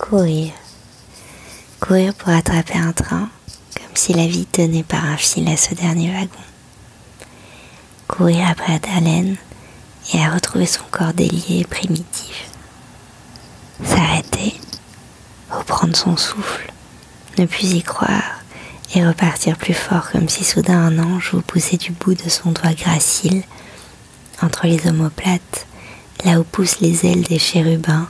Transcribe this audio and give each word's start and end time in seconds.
Courir. 0.00 0.52
Courir 1.78 2.14
pour 2.14 2.30
attraper 2.30 2.78
un 2.78 2.92
train, 2.92 3.28
comme 3.76 3.94
si 3.94 4.14
la 4.14 4.26
vie 4.26 4.46
tenait 4.46 4.82
par 4.82 5.04
un 5.04 5.16
fil 5.18 5.46
à 5.46 5.56
ce 5.58 5.74
dernier 5.74 6.10
wagon. 6.10 6.30
Courir 8.08 8.48
après 8.48 8.74
Adalène 8.74 9.36
et 10.14 10.24
à 10.24 10.30
retrouver 10.30 10.64
son 10.64 10.82
corps 10.90 11.12
délié 11.12 11.60
et 11.60 11.64
primitif. 11.64 12.48
S'arrêter, 13.84 14.54
reprendre 15.50 15.94
son 15.94 16.16
souffle, 16.16 16.72
ne 17.38 17.44
plus 17.44 17.74
y 17.74 17.82
croire 17.82 18.40
et 18.94 19.06
repartir 19.06 19.58
plus 19.58 19.74
fort 19.74 20.10
comme 20.10 20.30
si 20.30 20.44
soudain 20.44 20.78
un 20.78 20.98
ange 20.98 21.30
vous 21.34 21.42
poussait 21.42 21.76
du 21.76 21.92
bout 21.92 22.14
de 22.14 22.28
son 22.30 22.52
doigt 22.52 22.72
gracile 22.72 23.42
entre 24.42 24.66
les 24.66 24.88
omoplates, 24.88 25.66
là 26.24 26.40
où 26.40 26.44
poussent 26.44 26.80
les 26.80 27.06
ailes 27.06 27.22
des 27.22 27.38
chérubins, 27.38 28.08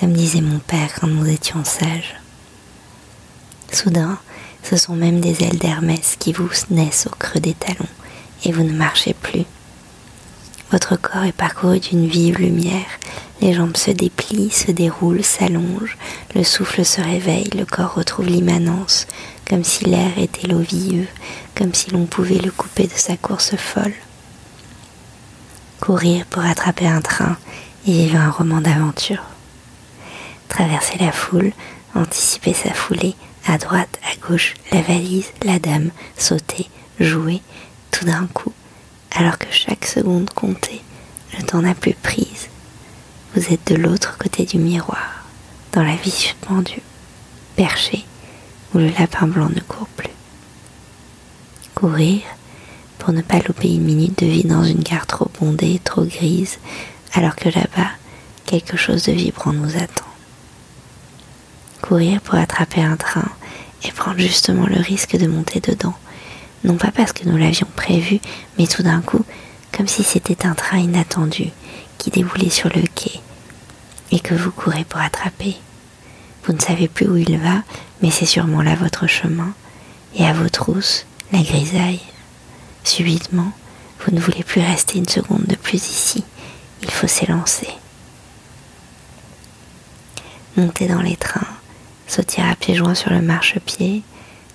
comme 0.00 0.14
disait 0.14 0.40
mon 0.40 0.58
père 0.58 0.94
quand 0.98 1.06
nous 1.06 1.26
étions 1.26 1.62
sages. 1.62 2.16
Soudain, 3.70 4.18
ce 4.62 4.76
sont 4.76 4.96
même 4.96 5.20
des 5.20 5.44
ailes 5.44 5.58
d'Hermès 5.58 6.16
qui 6.18 6.32
vous 6.32 6.48
naissent 6.70 7.06
au 7.06 7.14
creux 7.16 7.40
des 7.40 7.52
talons, 7.52 7.88
et 8.44 8.52
vous 8.52 8.64
ne 8.64 8.72
marchez 8.72 9.12
plus. 9.12 9.44
Votre 10.72 10.96
corps 10.96 11.24
est 11.24 11.32
parcouru 11.32 11.80
d'une 11.80 12.06
vive 12.06 12.38
lumière, 12.38 12.86
les 13.42 13.52
jambes 13.52 13.76
se 13.76 13.90
déplient, 13.90 14.50
se 14.50 14.70
déroulent, 14.70 15.24
s'allongent, 15.24 15.98
le 16.34 16.44
souffle 16.44 16.84
se 16.84 17.00
réveille, 17.00 17.50
le 17.56 17.66
corps 17.66 17.94
retrouve 17.94 18.26
l'immanence, 18.26 19.06
comme 19.48 19.64
si 19.64 19.84
l'air 19.84 20.18
était 20.18 20.46
l'eau 20.46 20.60
vive, 20.60 21.08
comme 21.54 21.74
si 21.74 21.90
l'on 21.90 22.06
pouvait 22.06 22.38
le 22.38 22.50
couper 22.50 22.86
de 22.86 22.96
sa 22.96 23.16
course 23.16 23.56
folle. 23.56 23.94
Courir 25.80 26.24
pour 26.26 26.44
attraper 26.44 26.86
un 26.86 27.00
train 27.00 27.36
et 27.86 27.92
vivre 27.92 28.18
un 28.18 28.30
roman 28.30 28.60
d'aventure. 28.60 29.22
Traverser 30.50 30.98
la 30.98 31.12
foule, 31.12 31.52
anticiper 31.94 32.52
sa 32.52 32.74
foulée, 32.74 33.14
à 33.46 33.56
droite, 33.56 33.98
à 34.04 34.28
gauche, 34.28 34.54
la 34.72 34.82
valise, 34.82 35.32
la 35.44 35.58
dame, 35.58 35.90
sauter, 36.18 36.68
jouer, 36.98 37.40
tout 37.90 38.04
d'un 38.04 38.26
coup, 38.26 38.52
alors 39.12 39.38
que 39.38 39.46
chaque 39.50 39.86
seconde 39.86 40.28
comptait, 40.30 40.82
le 41.38 41.44
temps 41.44 41.62
n'a 41.62 41.74
plus 41.74 41.94
prise. 41.94 42.48
Vous 43.34 43.52
êtes 43.52 43.72
de 43.72 43.76
l'autre 43.76 44.18
côté 44.18 44.44
du 44.44 44.58
miroir, 44.58 45.24
dans 45.72 45.84
la 45.84 45.96
vie 45.96 46.10
suspendue, 46.10 46.82
perché, 47.56 48.04
où 48.74 48.78
le 48.78 48.90
lapin 48.98 49.28
blanc 49.28 49.48
ne 49.48 49.60
court 49.60 49.88
plus. 49.96 50.10
Courir 51.74 52.22
pour 52.98 53.12
ne 53.12 53.22
pas 53.22 53.38
louper 53.38 53.72
une 53.72 53.84
minute 53.84 54.18
de 54.18 54.26
vie 54.26 54.44
dans 54.44 54.64
une 54.64 54.82
gare 54.82 55.06
trop 55.06 55.30
bondée, 55.40 55.80
trop 55.82 56.04
grise, 56.04 56.58
alors 57.14 57.36
que 57.36 57.48
là-bas, 57.48 57.90
quelque 58.44 58.76
chose 58.76 59.04
de 59.04 59.12
vibrant 59.12 59.52
nous 59.52 59.76
attend. 59.76 60.09
Pour 61.90 62.36
attraper 62.36 62.84
un 62.84 62.96
train 62.96 63.28
et 63.82 63.90
prendre 63.90 64.20
justement 64.20 64.64
le 64.64 64.80
risque 64.80 65.16
de 65.16 65.26
monter 65.26 65.58
dedans, 65.58 65.96
non 66.62 66.76
pas 66.76 66.92
parce 66.92 67.12
que 67.12 67.28
nous 67.28 67.36
l'avions 67.36 67.66
prévu, 67.74 68.20
mais 68.56 68.68
tout 68.68 68.84
d'un 68.84 69.00
coup, 69.00 69.24
comme 69.76 69.88
si 69.88 70.04
c'était 70.04 70.46
un 70.46 70.54
train 70.54 70.78
inattendu 70.78 71.46
qui 71.98 72.10
déboulait 72.10 72.48
sur 72.48 72.68
le 72.68 72.82
quai 72.94 73.20
et 74.12 74.20
que 74.20 74.34
vous 74.34 74.52
courez 74.52 74.84
pour 74.84 75.00
attraper. 75.00 75.56
Vous 76.44 76.52
ne 76.52 76.60
savez 76.60 76.86
plus 76.86 77.08
où 77.08 77.16
il 77.16 77.36
va, 77.38 77.64
mais 78.02 78.12
c'est 78.12 78.24
sûrement 78.24 78.62
là 78.62 78.76
votre 78.76 79.08
chemin, 79.08 79.52
et 80.14 80.24
à 80.24 80.32
vos 80.32 80.48
trousses, 80.48 81.06
la 81.32 81.42
grisaille. 81.42 82.00
Subitement, 82.84 83.50
vous 83.98 84.14
ne 84.14 84.20
voulez 84.20 84.44
plus 84.44 84.60
rester 84.60 84.98
une 84.98 85.08
seconde 85.08 85.44
de 85.44 85.56
plus 85.56 85.78
ici, 85.88 86.22
il 86.82 86.90
faut 86.92 87.08
s'élancer. 87.08 87.68
Monter 90.56 90.86
dans 90.86 91.02
les 91.02 91.16
trains, 91.16 91.46
sauter 92.10 92.42
à 92.42 92.56
pieds 92.56 92.74
joints 92.74 92.96
sur 92.96 93.12
le 93.12 93.22
marchepied, 93.22 94.02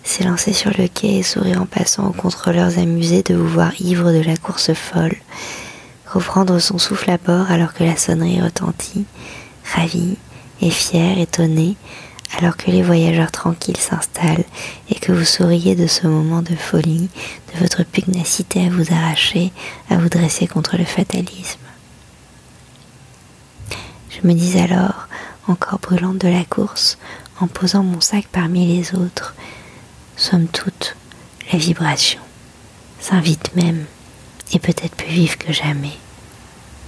s'élancer 0.04 0.52
sur 0.52 0.72
le 0.78 0.90
quai 0.90 1.20
et 1.20 1.24
sourire 1.24 1.62
en 1.62 1.66
passant 1.66 2.06
aux 2.06 2.14
contrôleurs 2.14 2.78
amusés 2.78 3.24
de 3.24 3.34
vous 3.34 3.48
voir 3.48 3.72
ivre 3.80 4.12
de 4.12 4.22
la 4.22 4.36
course 4.36 4.74
folle, 4.74 5.16
reprendre 6.06 6.60
son 6.60 6.78
souffle 6.78 7.12
à 7.12 7.18
bord 7.18 7.50
alors 7.50 7.74
que 7.74 7.86
la 7.86 7.96
sonnerie 7.96 8.42
retentit, 8.42 9.06
ravi 9.74 10.18
et 10.62 10.70
fier, 10.70 11.18
étonné, 11.18 11.78
alors 12.38 12.58
que 12.58 12.72
les 12.72 12.84
voyageurs 12.84 13.32
tranquilles 13.32 13.78
s'installent 13.78 14.44
et 14.90 14.96
que 14.96 15.14
vous 15.14 15.24
souriez 15.24 15.76
de 15.76 15.88
ce 15.88 16.08
moment 16.08 16.42
de 16.42 16.56
folie, 16.56 17.10
de 17.54 17.60
votre 17.60 17.86
pugnacité 17.86 18.66
à 18.66 18.70
vous 18.70 18.94
arracher, 18.94 19.54
à 19.90 19.96
vous 19.96 20.10
dresser 20.10 20.46
contre 20.46 20.76
le 20.76 20.84
fatalisme. 20.86 21.60
Je 24.10 24.28
me 24.28 24.34
dis 24.34 24.60
alors, 24.60 25.08
encore 25.48 25.80
brûlante 25.80 26.18
de 26.18 26.28
la 26.28 26.44
course, 26.44 26.98
en 27.40 27.48
posant 27.48 27.84
mon 27.84 28.02
sac 28.02 28.28
parmi 28.32 28.78
les 28.78 28.96
autres, 28.96 29.36
somme 30.16 30.48
toute, 30.48 30.96
la 31.52 31.60
vibration 31.60 32.22
s'invite 33.00 33.56
même, 33.56 33.86
et 34.52 34.60
peut-être 34.60 34.96
plus 34.96 35.12
vive 35.12 35.38
que 35.38 35.54
jamais, 35.54 35.98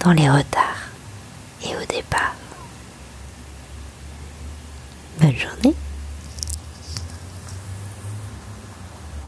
dans 0.00 0.12
les 0.12 0.28
retards 0.28 0.88
et 1.64 1.76
au 1.76 1.86
départ. 1.86 2.34
Bonne 5.20 5.36
journée 5.36 5.76